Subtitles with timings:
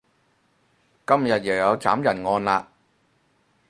[1.05, 2.65] 今日又有斬人案喇